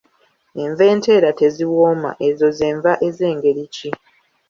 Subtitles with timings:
[0.63, 2.11] Enva enteera teziwooma.
[2.27, 3.89] Ezo ze nva ez'engeri ki?